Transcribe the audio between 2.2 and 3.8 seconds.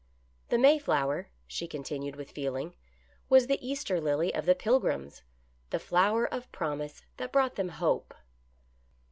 feeling," was the